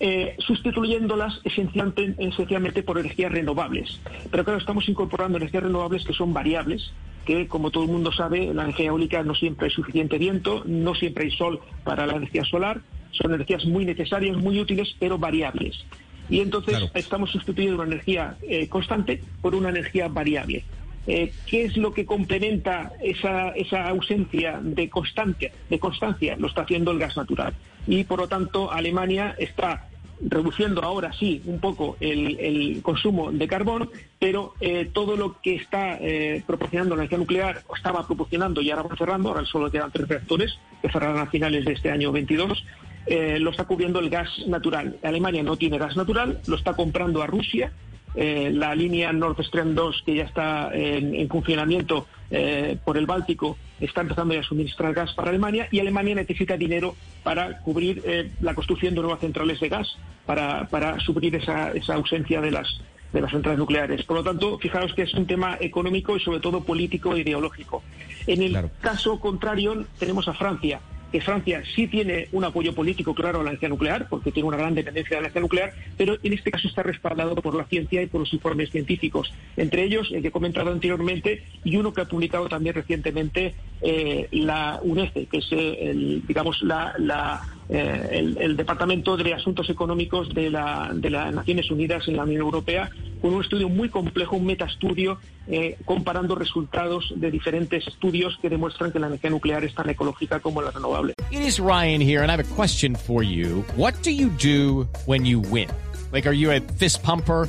eh, 0.01 0.35
sustituyéndolas 0.39 1.41
esencialmente, 1.45 2.15
esencialmente, 2.19 2.83
por 2.83 2.99
energías 2.99 3.31
renovables. 3.31 4.01
Pero 4.31 4.45
claro, 4.45 4.59
estamos 4.59 4.89
incorporando 4.89 5.39
energías 5.39 5.63
renovables 5.63 6.05
que 6.05 6.13
son 6.13 6.33
variables, 6.33 6.93
que 7.25 7.47
como 7.47 7.71
todo 7.71 7.85
el 7.85 7.91
mundo 7.91 8.13
sabe, 8.13 8.53
la 8.53 8.65
energía 8.65 8.87
eólica 8.87 9.23
no 9.23 9.35
siempre 9.35 9.67
hay 9.67 9.73
suficiente 9.73 10.19
viento, 10.19 10.63
no 10.67 10.95
siempre 10.95 11.25
hay 11.25 11.31
sol 11.31 11.61
para 11.85 12.07
la 12.07 12.17
energía 12.17 12.45
solar, 12.45 12.81
son 13.13 13.33
energías 13.35 13.65
muy 13.67 13.85
necesarias, 13.85 14.37
muy 14.37 14.61
útiles, 14.61 14.97
pero 14.99 15.17
variables. 15.17 15.85
Y 16.29 16.41
entonces 16.41 16.77
claro. 16.77 16.91
estamos 16.95 17.31
sustituyendo 17.31 17.77
una 17.81 17.93
energía 17.93 18.37
eh, 18.43 18.69
constante 18.69 19.23
por 19.41 19.55
una 19.55 19.69
energía 19.69 20.09
variable. 20.09 20.65
Eh, 21.07 21.33
¿Qué 21.47 21.65
es 21.65 21.77
lo 21.77 21.93
que 21.93 22.07
complementa 22.07 22.93
esa, 23.03 23.51
esa 23.51 23.89
ausencia 23.89 24.59
de 24.63 24.89
constancia, 24.89 25.53
de 25.69 25.79
constancia? 25.79 26.37
Lo 26.37 26.49
está 26.49 26.63
haciendo 26.63 26.91
el 26.91 26.99
gas 26.99 27.17
natural. 27.17 27.55
Y 27.87 28.05
por 28.05 28.21
lo 28.21 28.29
tanto, 28.29 28.73
Alemania 28.73 29.35
está 29.39 29.89
reduciendo 30.21 30.83
ahora 30.83 31.13
sí 31.13 31.43
un 31.45 31.59
poco 31.59 31.97
el, 32.01 32.81
consumo 32.83 33.31
de 33.33 33.47
carbón, 33.47 33.91
pero 34.19 34.55
eh, 34.61 34.89
todo 34.93 35.17
lo 35.17 35.41
que 35.41 35.57
está 35.57 35.99
eh, 36.01 36.43
proporcionando 36.47 36.95
la 36.95 37.03
energía 37.03 37.19
nuclear, 37.19 37.63
estaba 37.77 38.07
proporcionando 38.07 38.61
y 38.61 38.71
ahora 38.71 38.89
va 38.89 38.97
cerrando, 38.97 39.31
ahora 39.31 39.45
solo 39.45 39.71
quedan 39.71 39.91
tres 39.91 40.09
reactores 40.09 40.59
que 40.83 40.91
cerrarán 40.91 41.19
a 41.19 41.27
finales 41.27 41.65
de 41.65 41.73
este 41.73 41.91
año 41.91 42.13
22, 42.13 42.65
eh, 43.07 43.39
lo 43.39 43.51
está 43.51 43.65
cubriendo 43.65 43.99
el 43.99 44.11
gas 44.11 44.31
natural. 44.47 44.97
Alemania 45.03 45.43
no 45.43 45.57
tiene 45.57 45.79
gas 45.79 45.97
natural, 45.97 46.41
lo 46.47 46.57
está 46.57 46.75
comprando 46.75 47.23
a 47.23 47.27
Rusia. 47.27 47.73
Eh, 48.15 48.51
la 48.53 48.75
línea 48.75 49.13
Nord 49.13 49.43
Stream 49.45 49.75
2, 49.75 50.03
que 50.07 50.15
ya 50.15 50.25
está 50.25 50.71
en, 50.73 51.15
en 51.15 51.29
funcionamiento 51.29 52.07
eh, 52.31 52.79
por 52.85 52.97
el 52.97 53.07
Báltico, 53.07 53.57
está 53.81 54.03
empezando 54.03 54.35
ya 54.35 54.41
a 54.41 54.45
suministrar 54.45 54.95
gas 54.95 55.13
para 55.15 55.31
Alemania 55.31 55.69
y 55.71 55.81
Alemania 55.81 56.15
necesita 56.15 56.57
dinero 56.57 56.95
para 57.23 57.59
cubrir 57.61 58.03
eh, 58.05 58.31
la 58.41 58.55
construcción 58.55 58.95
de 58.95 59.01
nuevas 59.01 59.21
centrales 59.21 59.61
de 59.61 59.69
gas, 59.69 59.97
para, 60.27 60.69
para 60.69 60.99
suplir 61.01 61.35
esa, 61.35 61.73
esa 61.73 61.95
ausencia 61.95 62.41
de 62.41 62.51
las, 62.51 62.81
de 63.13 63.21
las 63.21 63.31
centrales 63.31 63.59
nucleares. 63.59 64.05
Por 64.05 64.19
lo 64.19 64.25
tanto, 64.25 64.59
fijaros 64.59 64.95
que 64.95 65.03
es 65.03 65.15
un 65.15 65.27
tema 65.27 65.57
económico 65.61 66.17
y 66.17 66.21
sobre 66.21 66.41
todo 66.41 66.63
político 66.63 67.15
e 67.15 67.21
ideológico. 67.21 67.83
En 68.27 68.43
el 68.43 68.51
claro. 68.51 68.71
caso 68.81 69.21
contrario, 69.21 69.85
tenemos 69.99 70.29
a 70.29 70.35
Francia, 70.35 70.81
que 71.15 71.21
Francia 71.21 71.63
sí 71.77 71.87
tiene 71.87 72.27
un 72.33 72.43
apoyo 72.43 72.75
político 72.75 73.15
claro 73.15 73.39
a 73.39 73.45
la 73.45 73.51
energía 73.51 73.69
nuclear, 73.69 74.09
porque 74.09 74.33
tiene 74.33 74.49
una 74.49 74.57
gran 74.57 74.75
dependencia 74.75 75.17
de 75.17 75.23
la 75.23 75.29
energía 75.29 75.43
nuclear, 75.43 75.73
pero 75.97 76.19
en 76.21 76.33
este 76.33 76.51
caso 76.51 76.67
está 76.67 76.83
respaldado 76.83 77.37
por 77.37 77.55
la 77.55 77.63
ciencia 77.67 78.03
y 78.03 78.07
por 78.07 78.23
los 78.23 78.33
informes 78.33 78.71
científicos, 78.71 79.33
entre 79.57 79.85
ellos 79.85 80.11
el 80.13 80.23
que 80.23 80.29
he 80.29 80.33
comentado 80.33 80.73
anteriormente 80.73 81.45
y 81.63 81.77
uno 81.77 81.93
que 81.93 82.01
ha 82.01 82.07
publicado 82.07 82.49
también 82.49 82.75
recientemente 82.75 83.55
eh, 83.81 84.27
la 84.33 84.81
UNECE, 84.83 85.27
que 85.27 85.39
es 85.39 85.53
el, 85.53 86.27
digamos 86.27 86.61
la, 86.65 87.41
eh, 87.69 88.09
el, 88.11 88.37
el, 88.39 88.57
Departamento 88.57 89.17
de 89.17 89.35
Asuntos 89.35 89.71
Económicos 89.71 90.35
de, 90.35 90.51
la, 90.51 90.91
de 90.93 91.11
las 91.11 91.33
Naciones 91.33 91.71
Unidas 91.71 92.09
en 92.09 92.17
la 92.17 92.25
Unión 92.25 92.43
Europea, 92.43 92.91
con 93.25 93.33
un 93.33 93.41
estudio 93.41 93.71
muy 93.71 93.89
complejo, 93.89 94.37
un 94.37 94.45
metaestudio, 94.45 95.19
eh, 95.49 95.79
comparando 95.87 96.35
resultados 96.35 97.11
de 97.17 97.31
diferentes 97.31 97.87
estudios 97.87 98.39
que 98.43 98.51
demuestran 98.51 98.93
que 98.93 98.99
la 98.99 99.07
energía 99.07 99.31
nuclear 99.31 99.65
es 99.65 99.75
tan 99.75 99.89
ecológica 99.89 100.41
como 100.41 100.61
la 100.61 100.71
renovable. 100.71 101.15
It 101.31 101.41
is 101.41 101.59
Ryan 101.59 102.03
here, 102.03 102.21
and 102.21 102.31
I 102.31 102.35
have 102.35 102.45
a 102.45 102.55
question 102.55 102.95
for 102.95 103.23
you. 103.23 103.65
What 103.79 103.95
do 104.03 104.11
you 104.11 104.29
do 104.29 104.87
when 105.07 105.25
you 105.25 105.41
win? 105.41 105.71
Like, 106.13 106.29
are 106.29 106.37
you 106.37 106.51
a 106.53 106.61
fist 106.79 107.03
pumper? 107.03 107.49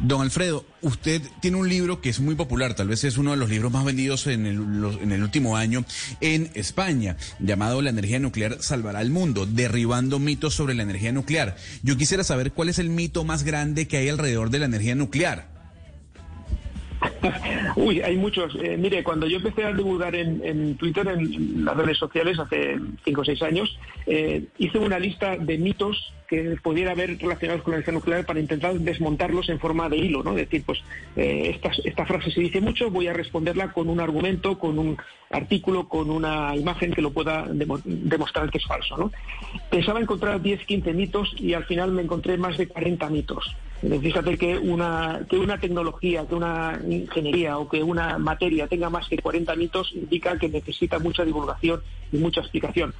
Don 0.00 0.22
Alfredo, 0.22 0.64
usted 0.80 1.22
tiene 1.40 1.56
un 1.56 1.68
libro 1.68 2.00
que 2.00 2.10
es 2.10 2.20
muy 2.20 2.34
popular, 2.34 2.74
tal 2.74 2.88
vez 2.88 3.04
es 3.04 3.18
uno 3.18 3.32
de 3.32 3.36
los 3.36 3.50
libros 3.50 3.72
más 3.72 3.84
vendidos 3.84 4.26
en 4.26 4.46
el, 4.46 4.56
los, 4.80 4.96
en 5.00 5.12
el 5.12 5.22
último 5.22 5.56
año 5.56 5.84
en 6.20 6.50
España, 6.54 7.16
llamado 7.38 7.82
La 7.82 7.90
energía 7.90 8.18
nuclear 8.18 8.56
salvará 8.60 9.00
al 9.00 9.10
mundo, 9.10 9.46
derribando 9.46 10.18
mitos 10.18 10.54
sobre 10.54 10.74
la 10.74 10.82
energía 10.82 11.12
nuclear. 11.12 11.56
Yo 11.82 11.96
quisiera 11.96 12.24
saber 12.24 12.52
cuál 12.52 12.68
es 12.68 12.78
el 12.78 12.88
mito 12.88 13.24
más 13.24 13.44
grande 13.44 13.88
que 13.88 13.96
hay 13.96 14.08
alrededor 14.08 14.50
de 14.50 14.58
la 14.58 14.66
energía 14.66 14.94
nuclear. 14.94 15.52
Uy, 17.76 18.00
hay 18.00 18.16
muchos. 18.16 18.56
Eh, 18.62 18.76
mire, 18.76 19.02
cuando 19.02 19.26
yo 19.26 19.38
empecé 19.38 19.64
a 19.64 19.72
divulgar 19.72 20.14
en, 20.14 20.76
Twitter, 20.76 21.06
en, 21.08 21.64
las 21.64 21.76
redes 21.76 21.98
sociales, 21.98 22.38
hace 22.38 22.78
cinco 23.04 23.22
o 23.22 23.24
seis 23.24 23.42
años, 23.42 23.78
eh, 24.06 24.44
hice 24.58 24.78
una 24.78 24.98
lista 24.98 25.36
de 25.36 25.58
mitos 25.58 26.12
que 26.32 26.56
pudiera 26.62 26.92
haber 26.92 27.18
relacionados 27.18 27.62
con 27.62 27.72
la 27.72 27.76
energía 27.76 27.92
nuclear 27.92 28.24
para 28.24 28.40
intentar 28.40 28.72
desmontarlos 28.72 29.50
en 29.50 29.60
forma 29.60 29.90
de 29.90 29.98
hilo, 29.98 30.22
¿no? 30.22 30.30
Es 30.30 30.48
decir, 30.48 30.62
pues 30.64 30.82
eh, 31.14 31.60
esta, 31.84 32.06
frase 32.06 32.30
se 32.30 32.40
dice 32.40 32.58
mucho, 32.62 32.90
voy 32.90 33.06
a 33.06 33.12
responderla 33.12 33.70
con 33.70 33.90
un 33.90 34.00
argumento, 34.00 34.58
con 34.58 34.78
un 34.78 34.96
artículo, 35.28 35.88
con 35.88 36.08
una 36.10 36.56
imagen 36.56 36.94
que 36.94 37.02
lo 37.02 37.10
pueda 37.10 37.46
demostrar 37.50 38.48
que 38.50 38.56
es 38.56 38.66
falso. 38.66 39.10
Pensaba 39.70 40.00
encontrar 40.00 40.40
10, 40.40 40.64
15 40.64 40.94
mitos 40.94 41.34
y 41.36 41.52
al 41.52 41.66
final 41.66 41.92
me 41.92 42.00
encontré 42.00 42.38
más 42.38 42.56
de 42.56 42.66
40 42.66 43.10
mitos. 43.10 43.54
Fíjate 43.82 44.38
que 44.38 44.56
una, 44.56 45.26
que 45.28 45.36
una 45.36 45.58
tecnología, 45.58 46.24
que 46.26 46.36
una 46.36 46.80
ingeniería 46.88 47.58
o 47.58 47.68
que 47.68 47.82
una 47.82 48.16
materia 48.16 48.68
tenga 48.68 48.88
más 48.90 49.08
que 49.08 49.18
40 49.18 49.56
mitos 49.56 49.92
indica 49.92 50.38
que 50.38 50.48
necesita 50.48 51.00
mucha 51.00 51.24
divulgación 51.24 51.82
y 52.12 52.18
mucha 52.18 52.42
explicación. 52.42 52.94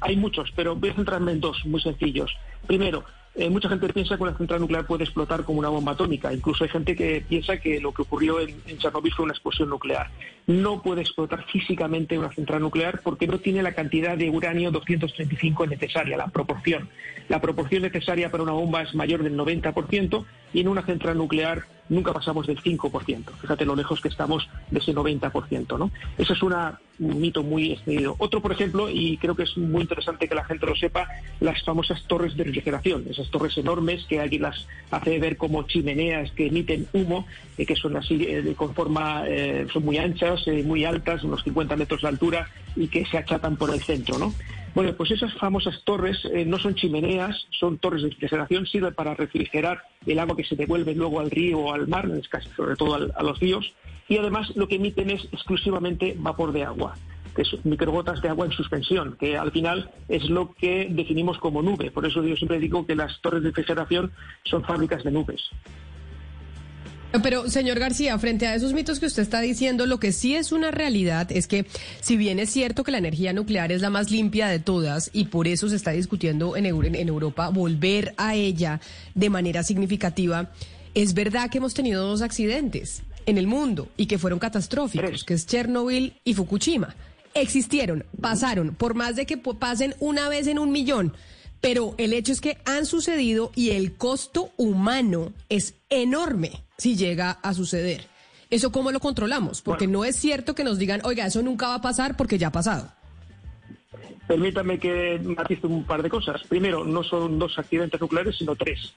Hay 0.00 0.16
muchos, 0.16 0.50
pero 0.56 0.76
voy 0.76 0.88
a 0.88 0.94
centrarme 0.94 1.32
en 1.32 1.40
dos 1.40 1.66
muy 1.66 1.80
sencillos. 1.80 2.34
Primero, 2.66 3.04
eh, 3.36 3.50
mucha 3.50 3.68
gente 3.68 3.92
piensa 3.92 4.16
que 4.16 4.22
una 4.22 4.36
central 4.36 4.60
nuclear 4.60 4.86
puede 4.86 5.02
explotar 5.02 5.42
como 5.42 5.58
una 5.58 5.68
bomba 5.68 5.92
atómica. 5.92 6.32
Incluso 6.32 6.62
hay 6.62 6.70
gente 6.70 6.94
que 6.94 7.24
piensa 7.28 7.56
que 7.58 7.80
lo 7.80 7.92
que 7.92 8.02
ocurrió 8.02 8.40
en, 8.40 8.60
en 8.66 8.78
Chernobyl 8.78 9.12
fue 9.12 9.24
una 9.24 9.32
explosión 9.34 9.70
nuclear. 9.70 10.08
No 10.46 10.82
puede 10.82 11.00
explotar 11.00 11.44
físicamente 11.46 12.16
una 12.16 12.32
central 12.32 12.60
nuclear 12.60 13.00
porque 13.02 13.26
no 13.26 13.40
tiene 13.40 13.62
la 13.62 13.74
cantidad 13.74 14.16
de 14.16 14.30
uranio 14.30 14.70
235 14.70 15.66
necesaria, 15.66 16.16
la 16.16 16.28
proporción. 16.28 16.88
La 17.28 17.40
proporción 17.40 17.82
necesaria 17.82 18.30
para 18.30 18.44
una 18.44 18.52
bomba 18.52 18.82
es 18.82 18.94
mayor 18.94 19.24
del 19.24 19.36
90% 19.36 20.24
y 20.52 20.60
en 20.60 20.68
una 20.68 20.86
central 20.86 21.18
nuclear 21.18 21.64
nunca 21.88 22.12
pasamos 22.12 22.46
del 22.46 22.60
5%. 22.60 23.30
Fíjate 23.40 23.64
lo 23.64 23.76
lejos 23.76 24.00
que 24.00 24.08
estamos 24.08 24.48
de 24.70 24.78
ese 24.78 24.94
90%. 24.94 25.78
¿no? 25.78 25.90
Eso 26.16 26.32
es 26.32 26.42
una, 26.42 26.80
un 26.98 27.20
mito 27.20 27.42
muy 27.42 27.72
extendido. 27.72 28.16
Otro, 28.18 28.40
por 28.40 28.52
ejemplo, 28.52 28.88
y 28.88 29.16
creo 29.18 29.34
que 29.34 29.44
es 29.44 29.56
muy 29.56 29.82
interesante 29.82 30.28
que 30.28 30.34
la 30.34 30.44
gente 30.44 30.66
lo 30.66 30.76
sepa, 30.76 31.08
las 31.40 31.62
famosas 31.62 32.02
torres 32.06 32.36
de 32.36 32.44
refrigeración, 32.44 33.04
esas 33.08 33.30
torres 33.30 33.56
enormes 33.58 34.04
que 34.04 34.20
alguien 34.20 34.42
las 34.42 34.66
hace 34.90 35.18
ver 35.18 35.36
como 35.36 35.64
chimeneas 35.64 36.30
que 36.32 36.46
emiten 36.46 36.86
humo, 36.92 37.26
eh, 37.58 37.66
que 37.66 37.76
son 37.76 37.96
así 37.96 38.24
eh, 38.24 38.54
con 38.56 38.74
forma, 38.74 39.24
eh, 39.26 39.66
son 39.72 39.84
muy 39.84 39.98
anchas, 39.98 40.44
muy 40.64 40.84
altas, 40.84 41.24
unos 41.24 41.42
50 41.42 41.76
metros 41.76 42.02
de 42.02 42.08
altura 42.08 42.48
y 42.76 42.88
que 42.88 43.04
se 43.04 43.18
achatan 43.18 43.56
por 43.56 43.72
el 43.72 43.80
centro. 43.82 44.18
¿no? 44.18 44.32
Bueno, 44.74 44.92
pues 44.94 45.12
esas 45.12 45.32
famosas 45.34 45.82
torres 45.84 46.18
eh, 46.24 46.44
no 46.44 46.58
son 46.58 46.74
chimeneas, 46.74 47.46
son 47.50 47.78
torres 47.78 48.02
de 48.02 48.10
refrigeración, 48.10 48.66
sirven 48.66 48.92
para 48.92 49.14
refrigerar 49.14 49.82
el 50.04 50.18
agua 50.18 50.36
que 50.36 50.44
se 50.44 50.56
devuelve 50.56 50.94
luego 50.94 51.20
al 51.20 51.30
río 51.30 51.60
o 51.60 51.72
al 51.72 51.86
mar, 51.86 52.10
este 52.12 52.28
caso 52.28 52.50
sobre 52.56 52.74
todo 52.74 52.94
a 53.14 53.22
los 53.22 53.38
ríos, 53.38 53.72
y 54.08 54.18
además 54.18 54.52
lo 54.56 54.66
que 54.66 54.76
emiten 54.76 55.10
es 55.10 55.24
exclusivamente 55.32 56.16
vapor 56.18 56.52
de 56.52 56.64
agua 56.64 56.96
que 57.34 57.42
es 57.42 57.64
microgotas 57.64 58.22
de 58.22 58.28
agua 58.28 58.46
en 58.46 58.52
suspensión, 58.52 59.16
que 59.18 59.36
al 59.36 59.50
final 59.50 59.90
es 60.08 60.30
lo 60.30 60.54
que 60.54 60.86
definimos 60.90 61.38
como 61.38 61.62
nube. 61.62 61.90
Por 61.90 62.06
eso 62.06 62.22
yo 62.22 62.36
siempre 62.36 62.60
digo 62.60 62.86
que 62.86 62.94
las 62.94 63.20
torres 63.20 63.42
de 63.42 63.48
refrigeración 63.48 64.12
son 64.44 64.62
fábricas 64.62 65.02
de 65.02 65.10
nubes. 65.10 65.42
Pero, 67.22 67.48
señor 67.48 67.78
García, 67.78 68.18
frente 68.18 68.46
a 68.46 68.54
esos 68.54 68.72
mitos 68.72 68.98
que 68.98 69.06
usted 69.06 69.22
está 69.22 69.40
diciendo, 69.40 69.86
lo 69.86 70.00
que 70.00 70.10
sí 70.10 70.34
es 70.34 70.50
una 70.50 70.72
realidad 70.72 71.30
es 71.30 71.46
que, 71.46 71.64
si 72.00 72.16
bien 72.16 72.40
es 72.40 72.50
cierto 72.50 72.82
que 72.82 72.90
la 72.90 72.98
energía 72.98 73.32
nuclear 73.32 73.70
es 73.70 73.82
la 73.82 73.90
más 73.90 74.10
limpia 74.10 74.48
de 74.48 74.58
todas 74.58 75.10
y 75.12 75.26
por 75.26 75.46
eso 75.46 75.68
se 75.68 75.76
está 75.76 75.92
discutiendo 75.92 76.56
en, 76.56 76.66
Europa 76.66 77.50
volver 77.50 78.14
a 78.16 78.34
ella 78.34 78.80
de 79.14 79.30
manera 79.30 79.62
significativa, 79.62 80.50
es 80.94 81.14
verdad 81.14 81.50
que 81.50 81.58
hemos 81.58 81.74
tenido 81.74 82.04
dos 82.04 82.20
accidentes 82.20 83.02
en 83.26 83.38
el 83.38 83.46
mundo 83.46 83.88
y 83.96 84.06
que 84.06 84.18
fueron 84.18 84.40
catastróficos, 84.40 85.22
que 85.22 85.34
es 85.34 85.46
Chernobyl 85.46 86.14
y 86.24 86.34
Fukushima. 86.34 86.96
Existieron, 87.34 88.04
pasaron, 88.20 88.74
por 88.74 88.94
más 88.94 89.14
de 89.14 89.26
que 89.26 89.36
pasen 89.36 89.94
una 90.00 90.28
vez 90.28 90.46
en 90.48 90.58
un 90.58 90.72
millón 90.72 91.12
pero 91.64 91.94
el 91.96 92.12
hecho 92.12 92.30
es 92.30 92.42
que 92.42 92.58
han 92.66 92.84
sucedido 92.84 93.50
y 93.54 93.70
el 93.70 93.94
costo 93.94 94.50
humano 94.58 95.32
es 95.48 95.74
enorme 95.88 96.62
si 96.76 96.94
llega 96.94 97.30
a 97.30 97.54
suceder. 97.54 98.04
¿Eso 98.50 98.70
cómo 98.70 98.92
lo 98.92 99.00
controlamos? 99.00 99.62
Porque 99.62 99.86
no 99.86 100.04
es 100.04 100.14
cierto 100.14 100.54
que 100.54 100.62
nos 100.62 100.76
digan, 100.78 101.00
oiga, 101.04 101.24
eso 101.24 101.40
nunca 101.40 101.68
va 101.68 101.76
a 101.76 101.80
pasar 101.80 102.18
porque 102.18 102.36
ya 102.36 102.48
ha 102.48 102.52
pasado. 102.52 102.92
Permítame 104.28 104.78
que 104.78 105.18
matice 105.24 105.66
un 105.66 105.84
par 105.84 106.02
de 106.02 106.10
cosas. 106.10 106.42
Primero, 106.44 106.84
no 106.84 107.02
son 107.02 107.38
dos 107.38 107.58
accidentes 107.58 107.98
nucleares, 107.98 108.36
sino 108.36 108.56
tres. 108.56 108.92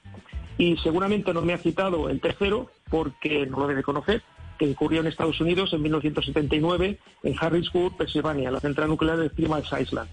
Y 0.58 0.76
seguramente 0.76 1.34
no 1.34 1.42
me 1.42 1.54
ha 1.54 1.60
citado 1.60 2.10
el 2.10 2.20
tercero 2.20 2.70
porque 2.90 3.46
no 3.46 3.60
lo 3.60 3.68
debe 3.68 3.82
conocer, 3.82 4.24
que 4.60 4.70
ocurrió 4.70 5.00
en 5.00 5.08
Estados 5.08 5.40
Unidos 5.40 5.72
en 5.72 5.84
1979 5.84 7.00
en 7.24 7.36
Harrisburg, 7.40 7.96
Pensilvania, 7.96 8.52
la 8.52 8.60
central 8.60 8.90
nuclear 8.90 9.18
de 9.20 9.30
Three 9.30 9.48
Island. 9.80 10.10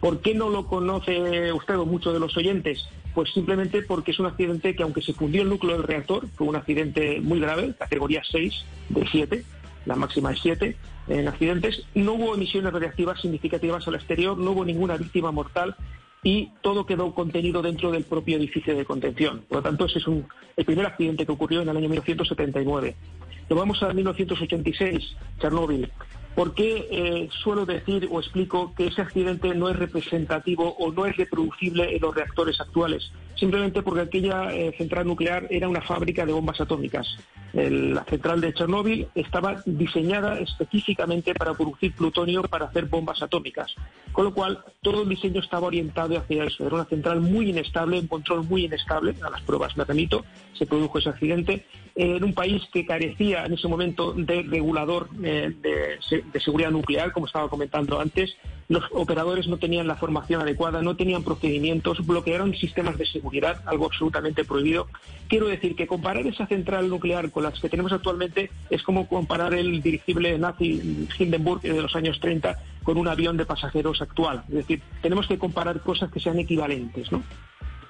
¿Por 0.00 0.20
qué 0.20 0.34
no 0.34 0.48
lo 0.50 0.66
conoce 0.66 1.52
usted 1.52 1.78
o 1.78 1.86
muchos 1.86 2.12
de 2.12 2.20
los 2.20 2.36
oyentes? 2.36 2.88
Pues 3.14 3.32
simplemente 3.32 3.82
porque 3.82 4.10
es 4.10 4.18
un 4.18 4.26
accidente 4.26 4.76
que, 4.76 4.82
aunque 4.82 5.02
se 5.02 5.14
fundió 5.14 5.42
el 5.42 5.48
núcleo 5.48 5.76
del 5.76 5.86
reactor, 5.86 6.28
fue 6.36 6.46
un 6.46 6.56
accidente 6.56 7.20
muy 7.20 7.40
grave, 7.40 7.74
categoría 7.78 8.22
6 8.30 8.64
de 8.90 9.06
7, 9.10 9.44
la 9.86 9.96
máxima 9.96 10.32
es 10.32 10.40
7 10.40 10.76
en 11.08 11.28
accidentes, 11.28 11.84
no 11.94 12.14
hubo 12.14 12.34
emisiones 12.34 12.72
radiactivas 12.72 13.20
significativas 13.20 13.86
al 13.88 13.94
exterior, 13.94 14.36
no 14.36 14.50
hubo 14.50 14.64
ninguna 14.64 14.96
víctima 14.96 15.30
mortal 15.30 15.76
y 16.22 16.50
todo 16.60 16.84
quedó 16.84 17.14
contenido 17.14 17.62
dentro 17.62 17.92
del 17.92 18.02
propio 18.02 18.36
edificio 18.36 18.76
de 18.76 18.84
contención. 18.84 19.44
Por 19.48 19.58
lo 19.58 19.62
tanto, 19.62 19.86
ese 19.86 20.00
es 20.00 20.06
el 20.56 20.64
primer 20.64 20.86
accidente 20.86 21.24
que 21.24 21.32
ocurrió 21.32 21.62
en 21.62 21.68
el 21.68 21.76
año 21.76 21.88
1979. 21.88 22.96
Nos 23.48 23.58
vamos 23.58 23.82
a 23.82 23.92
1986, 23.92 25.16
Chernóbil. 25.40 25.88
¿Por 26.36 26.52
qué 26.52 26.86
eh, 26.90 27.28
suelo 27.42 27.64
decir 27.64 28.08
o 28.10 28.20
explico 28.20 28.74
que 28.76 28.88
ese 28.88 29.00
accidente 29.00 29.54
no 29.54 29.70
es 29.70 29.76
representativo 29.76 30.76
o 30.78 30.92
no 30.92 31.06
es 31.06 31.16
reproducible 31.16 31.96
en 31.96 32.02
los 32.02 32.14
reactores 32.14 32.60
actuales? 32.60 33.10
Simplemente 33.36 33.82
porque 33.82 34.00
aquella 34.00 34.52
eh, 34.52 34.74
central 34.76 35.06
nuclear 35.06 35.46
era 35.50 35.68
una 35.68 35.82
fábrica 35.82 36.24
de 36.24 36.32
bombas 36.32 36.60
atómicas. 36.60 37.06
la 37.52 38.04
central 38.04 38.40
de 38.40 38.52
Chernóbil 38.52 39.08
estaba 39.14 39.62
diseñada 39.64 40.38
específicamente 40.40 41.34
para 41.34 41.54
producir 41.54 41.92
plutonio 41.92 42.42
para 42.42 42.66
hacer 42.66 42.86
bombas 42.86 43.22
atómicas. 43.22 43.74
Con 44.12 44.24
lo 44.24 44.34
cual, 44.34 44.64
todo 44.82 45.02
el 45.02 45.08
diseño 45.08 45.40
estaba 45.40 45.66
orientado 45.66 46.18
hacia 46.18 46.44
eso. 46.44 46.66
Era 46.66 46.76
una 46.76 46.84
central 46.86 47.20
muy 47.20 47.50
inestable, 47.50 48.00
un 48.00 48.08
control 48.08 48.44
muy 48.44 48.64
inestable. 48.64 49.14
A 49.22 49.30
las 49.30 49.42
pruebas 49.42 49.76
me 49.76 49.84
remito, 49.84 50.24
se 50.54 50.66
produjo 50.66 50.98
ese 50.98 51.10
accidente. 51.10 51.66
en 51.94 52.22
un 52.24 52.34
país 52.34 52.62
que 52.72 52.84
carecía 52.84 53.46
en 53.46 53.54
ese 53.54 53.68
momento 53.68 54.12
de 54.12 54.42
regulador 54.42 55.08
eh, 55.22 55.52
de 56.32 56.40
seguridad 56.40 56.70
nuclear, 56.70 57.12
como 57.12 57.26
estaba 57.26 57.48
comentando 57.48 58.00
antes. 58.00 58.36
Los 58.68 58.84
operadores 58.92 59.46
no 59.46 59.58
tenían 59.58 59.86
la 59.86 59.94
formación 59.94 60.42
adecuada, 60.42 60.82
no 60.82 60.96
tenían 60.96 61.22
procedimientos, 61.22 62.04
bloquearon 62.04 62.54
sistemas 62.54 62.98
de 62.98 63.06
seguridad, 63.06 63.62
algo 63.66 63.86
absolutamente 63.86 64.44
prohibido. 64.44 64.88
Quiero 65.28 65.46
decir 65.46 65.76
que 65.76 65.86
comparar 65.86 66.26
esa 66.26 66.46
central 66.46 66.88
nuclear 66.88 67.30
con 67.30 67.44
las 67.44 67.60
que 67.60 67.68
tenemos 67.68 67.92
actualmente 67.92 68.50
es 68.70 68.82
como 68.82 69.08
comparar 69.08 69.54
el 69.54 69.80
dirigible 69.82 70.36
nazi 70.38 71.08
Hindenburg 71.16 71.62
de 71.62 71.80
los 71.80 71.94
años 71.94 72.18
30 72.20 72.58
con 72.82 72.98
un 72.98 73.06
avión 73.06 73.36
de 73.36 73.46
pasajeros 73.46 74.02
actual. 74.02 74.42
Es 74.48 74.54
decir, 74.54 74.82
tenemos 75.00 75.26
que 75.28 75.38
comparar 75.38 75.80
cosas 75.80 76.10
que 76.10 76.20
sean 76.20 76.38
equivalentes, 76.38 77.12
¿no? 77.12 77.22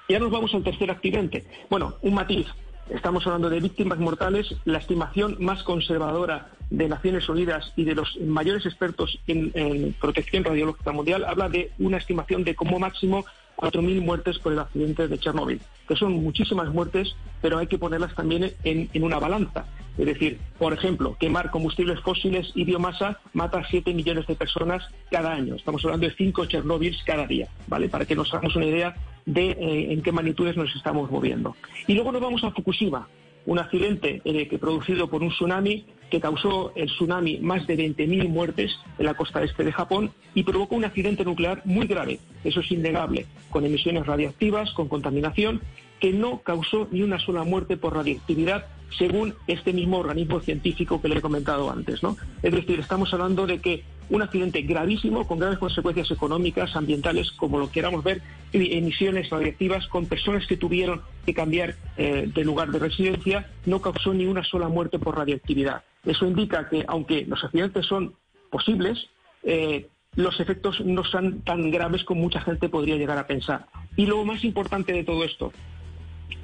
Ya 0.09 0.19
nos 0.21 0.31
vamos 0.31 0.55
al 0.55 0.63
tercer 0.63 0.91
accidente. 0.91 1.47
Bueno, 1.69 1.95
un 2.03 2.15
matiz. 2.15 2.47
Estamos 2.91 3.27
hablando 3.27 3.51
de 3.51 3.61
víctimas 3.61 3.99
mortales. 3.99 4.55
La 4.65 4.79
estimación 4.79 5.37
más 5.41 5.65
conservadora 5.65 6.51
de 6.71 6.89
Naciones 6.89 7.29
Unidas 7.29 7.73
y 7.75 7.85
de 7.85 7.97
los 7.97 8.17
mayores 8.21 8.65
expertos 8.65 9.19
en, 9.27 9.95
protección 10.01 10.45
radiológica 10.45 10.93
mundial 10.93 11.25
habla 11.25 11.49
de 11.49 11.73
una 11.79 11.99
estimación 11.99 12.45
de 12.45 12.55
como 12.55 12.79
máximo 12.79 13.25
4.000 13.57 14.01
muertes 14.03 14.39
por 14.39 14.53
el 14.53 14.61
accidente 14.61 15.09
de 15.09 15.19
Chernóbil, 15.19 15.61
que 15.89 15.97
son 15.97 16.13
muchísimas 16.13 16.69
muertes, 16.69 17.17
pero 17.41 17.59
hay 17.59 17.67
que 17.67 17.79
ponerlas 17.79 18.15
también 18.15 18.53
en, 18.63 18.89
una 19.03 19.19
balanza. 19.19 19.67
Es 19.99 20.07
decir, 20.07 20.39
por 20.59 20.73
ejemplo, 20.73 21.17
quemar 21.19 21.51
combustibles 21.51 22.01
fósiles 22.01 22.53
y 22.55 22.65
biomasa 22.65 23.19
mata 23.33 23.59
a 23.59 23.67
7 23.67 23.95
millones 23.95 24.27
de 24.27 24.35
personas 24.35 24.85
cada 25.11 25.33
año. 25.33 25.55
Estamos 25.55 25.85
hablando 25.85 26.07
de 26.07 26.15
5 26.15 26.47
Chernóbils 26.47 27.03
cada 27.05 27.27
día, 27.27 27.49
¿vale? 27.67 27.89
Para 27.89 28.05
que 28.05 28.15
nos 28.15 28.33
hagamos 28.33 28.55
una 28.57 28.67
idea 28.67 28.95
de 29.27 29.51
eh, 29.51 29.93
en 29.93 30.03
qué 30.03 30.13
magnitudes 30.13 30.57
nos 30.57 30.75
estamos 30.75 31.11
moviendo. 31.11 31.57
Y 31.87 31.95
luego 31.95 32.13
nos 32.13 32.23
vamos 32.23 32.45
a 32.45 32.53
Fukushima, 32.53 33.09
un 33.45 33.59
accidente 33.59 34.23
eh, 34.25 34.49
que 34.49 34.59
producido 34.59 35.09
por 35.09 35.23
un 35.23 35.31
tsunami 35.31 35.85
que 36.11 36.21
causó 36.21 36.73
el 36.77 36.87
tsunami 36.87 37.39
más 37.39 37.67
de 37.67 37.77
20.000 37.77 38.29
muertes 38.29 38.79
en 38.99 39.07
la 39.07 39.15
costa 39.15 39.43
este 39.43 39.65
de 39.65 39.73
Japón 39.73 40.13
y 40.35 40.45
provocó 40.45 40.77
un 40.77 40.85
accidente 40.85 41.25
nuclear 41.25 41.63
muy 41.65 41.87
grave, 41.87 42.21
eso 42.45 42.61
es 42.61 42.71
innegable, 42.71 43.27
con 43.51 43.65
emisiones 43.65 44.07
radiactivas, 44.07 44.73
con 44.73 44.89
contaminación, 44.89 45.61
que 45.99 46.13
no 46.13 46.43
causó 46.43 46.89
ni 46.93 47.03
una 47.03 47.19
sola 47.19 47.43
muerte 47.43 47.77
por 47.77 47.95
radiactividad 47.95 48.67
según 48.99 49.35
este 49.47 49.73
mismo 49.73 49.99
organismo 49.99 50.41
científico 50.41 51.01
que 51.01 51.09
le 51.09 51.19
he 51.19 51.21
comentado 51.21 51.71
antes. 51.71 52.01
Es 52.43 52.53
decir, 52.53 52.81
estamos 52.81 53.13
hablando 53.13 53.47
de 53.47 53.61
que 53.61 53.85
un 54.09 54.23
accidente 54.23 54.63
gravísimo 54.63 55.27
con 55.27 55.39
graves 55.39 55.59
consecuencias 55.59 56.11
económicas, 56.11 56.77
ambientales, 56.77 57.33
como 57.33 57.59
lo 57.59 57.71
queramos 57.71 58.05
ver, 58.05 58.23
emisiones 58.53 59.29
radiactivas 59.31 59.87
con 59.89 60.07
personas 60.07 60.47
que 60.47 60.57
tuvieron 60.57 61.03
que 61.25 61.35
cambiar 61.35 61.75
eh, 61.97 62.31
de 62.33 62.45
lugar 62.45 62.71
de 62.71 62.79
residencia, 62.79 63.51
no 63.67 63.81
causó 63.81 64.15
ni 64.15 64.27
una 64.27 64.45
sola 64.45 64.69
muerte 64.69 64.99
por 64.99 65.17
radiactividad. 65.17 65.83
Eso 66.05 66.27
indica 66.27 66.69
que, 66.69 66.85
aunque 66.87 67.27
los 67.27 67.43
accidentes 67.43 67.87
son 67.87 68.15
posibles, 68.51 69.09
eh, 69.43 69.89
los 70.15 70.41
efectos 70.41 70.81
no 70.81 71.05
son 71.05 71.43
tan 71.43 71.71
graves 71.71 72.05
como 72.05 72.23
mucha 72.23 72.41
gente 72.41 72.69
podría 72.69 72.97
llegar 72.97 73.19
a 73.19 73.27
pensar. 73.27 73.67
Y 73.97 74.07
lo 74.07 74.25
más 74.25 74.45
importante 74.45 74.93
de 74.93 75.05
todo 75.05 75.25
esto, 75.25 75.53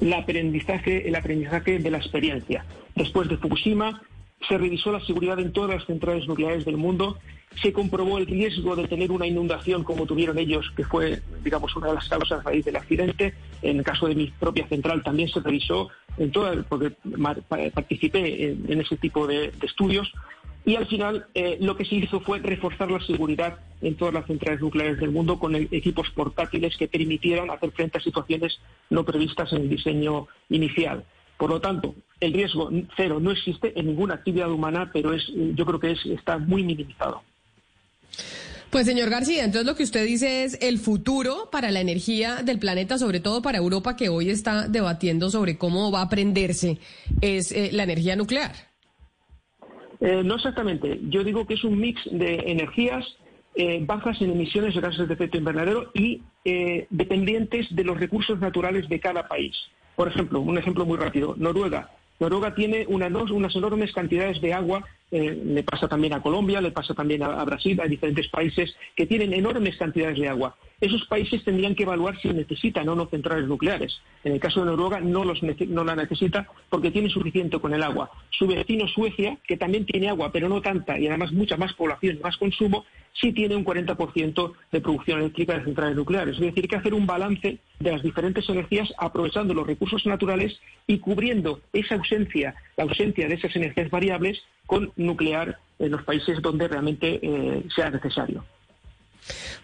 el 0.03 0.13
aprendizaje, 0.13 1.09
el 1.09 1.15
aprendizaje 1.15 1.79
de 1.79 1.91
la 1.91 1.99
experiencia. 1.99 2.65
Después 2.97 3.29
de 3.29 3.37
Fukushima, 3.37 4.03
se 4.49 4.59
revisó 4.59 4.91
la 4.91 5.01
seguridad 5.01 5.39
en 5.39 5.53
todas 5.53 5.71
las 5.71 5.87
centrales 5.87 6.27
nucleares 6.27 6.65
del 6.65 6.77
mundo, 6.77 7.19
se 7.63 7.73
comprobó 7.73 8.19
el 8.19 8.27
riesgo 8.27 8.75
de 8.75 8.89
tener 8.89 9.13
una 9.13 9.27
inundación 9.27 9.85
como 9.85 10.07
tuvieron 10.07 10.39
ellos, 10.39 10.73
que 10.75 10.85
fue, 10.85 11.23
digamos, 11.45 11.77
una 11.77 11.89
de 11.89 11.95
las 11.95 12.09
causas 12.09 12.41
a 12.41 12.43
raíz 12.43 12.65
del 12.65 12.77
accidente. 12.77 13.35
En 13.61 13.79
el 13.79 13.85
caso 13.85 14.09
de 14.09 14.15
mi 14.15 14.29
propia 14.29 14.67
central 14.67 15.03
también 15.05 15.29
se 15.29 15.41
revisó, 15.41 15.91
en 16.17 16.33
toda, 16.33 16.63
porque 16.69 16.93
participé 17.49 18.51
en, 18.51 18.81
ese 18.81 18.97
tipo 18.97 19.27
de 19.27 19.53
estudios. 19.63 20.13
Y 20.65 20.77
al 20.77 20.87
final 20.87 21.27
eh, 21.35 21.59
lo 21.61 21.77
que 21.77 21.85
se 21.85 21.97
hizo 21.97 22.21
fue 22.21 22.39
reforzar 22.39 22.91
la 22.91 23.01
seguridad 23.05 23.59
en 23.81 23.97
todas 23.97 24.15
las 24.15 24.27
centrales 24.27 24.61
nucleares 24.61 25.01
del 25.01 25.11
mundo 25.11 25.39
con 25.39 25.57
equipos 25.57 26.09
portátiles 26.11 26.77
que 26.77 26.87
permitieran 26.87 27.51
hacer 27.51 27.73
frente 27.73 27.99
a 27.99 28.01
situaciones 28.01 28.61
no 28.89 29.05
previstas 29.05 29.53
en 29.53 29.63
el 29.63 29.69
diseño 29.69 30.29
inicial. 30.51 31.05
Por 31.37 31.51
lo 31.51 31.61
tanto, 31.61 31.97
el 32.21 32.33
riesgo 32.33 32.71
cero 32.97 33.19
no 33.19 33.33
existe 33.33 33.77
en 33.79 33.87
ninguna 33.87 34.15
actividad 34.15 34.51
humana, 34.51 34.91
pero 34.93 35.13
es, 35.13 35.25
yo 35.35 35.67
creo 35.67 35.81
que 35.81 35.91
es, 35.93 36.07
está 36.07 36.39
muy 36.39 36.63
minimizado. 36.63 37.23
Pues 38.71 38.87
señor 38.87 39.11
García, 39.11 39.45
entonces 39.45 39.67
lo 39.67 39.75
que 39.75 39.83
usted 39.83 40.07
dice 40.07 40.45
es 40.45 40.57
el 40.63 40.79
futuro 40.79 41.51
para 41.51 41.71
la 41.71 41.81
energía 41.81 42.43
del 42.43 42.59
planeta, 42.59 42.97
sobre 42.97 43.21
todo 43.21 43.43
para 43.43 43.59
Europa, 43.59 43.97
que 43.97 44.09
hoy 44.09 44.31
está 44.31 44.69
debatiendo 44.69 45.29
sobre 45.29 45.59
cómo 45.59 45.91
va 45.91 45.99
a 45.99 46.05
aprenderse, 46.05 46.79
es 47.21 47.53
eh, 47.53 47.71
la 47.73 47.83
energía 47.83 48.17
nuclear. 48.17 48.72
Eh, 50.03 50.23
no 50.25 50.35
exactamente. 50.35 51.01
Yo 51.09 51.23
digo 51.23 51.47
que 51.47 51.55
es 51.55 51.63
un 51.63 51.79
mix 51.79 52.03
de 52.11 52.35
energías 52.51 53.07
eh, 53.55 53.81
bajas 53.87 54.21
en 54.21 54.33
emisiones 54.33 54.75
de 54.75 54.81
gases 54.81 55.07
de 55.07 55.15
efecto 55.15 55.39
invernadero 55.39 55.91
y 55.95 56.23
eh, 56.45 56.87
dependientes 56.91 57.67
de 57.71 57.85
los 57.85 57.99
recursos 58.01 58.41
naturales 58.41 58.89
de 58.89 58.99
cada 58.99 59.29
país. 59.29 59.55
Por 59.95 60.09
ejemplo, 60.09 60.41
un 60.41 60.59
ejemplo 60.59 60.85
muy 60.85 60.99
rápido, 60.99 61.37
Noruega. 61.39 61.91
Noruega 62.21 62.55
tiene 62.55 62.87
unas 62.89 63.57
enormes 63.57 63.93
cantidades 63.93 64.41
de 64.41 64.55
agua, 64.55 64.85
le 65.11 65.63
pasa 65.63 65.89
también 65.89 66.15
a 66.15 66.23
Colombia, 66.23 66.61
le 66.61 66.71
pasa 66.71 66.95
también 66.95 67.23
a, 67.23 67.45
Brasil, 67.45 67.81
a 67.81 67.87
diferentes 67.87 68.29
países 68.29 68.75
que 68.97 69.07
tienen 69.07 69.33
enormes 69.33 69.77
cantidades 69.77 70.19
de 70.19 70.29
agua 70.29 70.57
esos 70.83 71.07
países 71.07 71.45
tendrían 71.45 71.77
que 71.77 71.85
evaluar 71.85 72.21
si 72.21 72.29
necesitan 72.29 72.89
o 72.89 72.97
no 72.97 73.07
centrales 73.07 73.47
nucleares. 73.47 74.03
En 74.25 74.33
el 74.33 74.41
caso 74.41 74.61
de 74.61 74.67
Noruega 74.67 75.01
no, 75.01 75.25
los, 75.25 75.41
no 75.41 75.85
la 75.85 75.95
necesita 75.95 76.49
porque 76.69 76.91
tiene 76.91 77.09
suficiente 77.09 77.61
con 77.61 77.73
el 77.73 77.85
agua. 77.85 78.11
Su 78.31 78.49
vecino 78.49 78.89
Suecia, 78.89 79.39
que 79.47 79.57
también 79.57 79.87
tiene 79.87 80.09
agua, 80.09 80.33
pero 80.33 80.49
no 80.49 80.61
tanta 80.61 80.99
y 80.99 81.07
además 81.07 81.31
mucha 81.31 81.57
más 81.57 81.73
población 81.75 82.19
más 82.21 82.37
consumo, 82.37 82.85
sí 83.21 83.33
tiene 83.33 83.57
un 83.57 83.65
40% 83.65 84.53
de 84.71 84.81
producción 84.81 85.21
eléctrica 85.21 85.59
de 85.59 85.65
centrales 85.65 85.97
nucleares. 85.97 86.35
Es 86.35 86.41
decir, 86.41 86.65
hay 86.65 86.69
que 86.69 86.77
hacer 86.77 86.95
un 86.95 87.07
balance 87.07 87.59
de 87.79 87.93
las 87.93 88.03
diferentes 88.03 88.49
energías 88.49 88.93
aprovechando 88.99 89.55
los 89.55 89.67
recursos 89.67 90.05
naturales 90.07 90.59
y 90.87 90.99
cubriendo 90.99 91.61
esa 91.73 91.97
ausencia, 91.97 92.55
la 92.77 92.85
ausencia 92.85 93.29
de 93.29 93.35
esas 93.35 93.55
energías 93.57 93.91
variables 93.91 94.43
con 94.67 94.93
nuclear 94.97 95.59
en 95.79 95.91
los 95.91 96.03
países 96.05 96.41
donde 96.41 96.69
realmente 96.69 97.21
eh, 97.23 97.65
sea 97.75 97.91
necesario. 97.91 98.45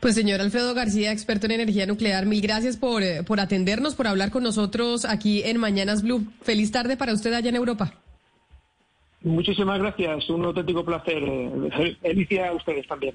Pues 0.01 0.15
señor 0.15 0.41
Alfredo 0.41 0.75
García, 0.75 1.11
experto 1.11 1.47
en 1.47 1.53
energía 1.53 1.87
nuclear, 1.87 2.27
mil 2.27 2.41
gracias 2.41 2.77
por, 2.77 3.03
eh, 3.03 3.25
por 3.25 3.41
atendernos, 3.41 3.97
por 3.97 4.07
hablar 4.07 4.31
con 4.31 4.45
nosotros 4.45 5.05
aquí 5.05 5.43
en 5.43 5.59
Mañanas 5.59 6.03
Blue. 6.03 6.25
Feliz 6.43 6.71
tarde 6.71 6.97
para 6.97 7.13
usted 7.13 7.33
allá 7.33 7.49
en 7.49 7.57
Europa. 7.57 7.93
Muchísimas 9.23 9.81
gracias, 9.81 10.31
un 10.31 10.45
auténtico 10.45 10.85
placer. 10.85 11.21
Eh, 11.21 11.97
felicidades 12.01 12.53
a 12.53 12.55
ustedes 12.55 12.87
también. 12.87 13.15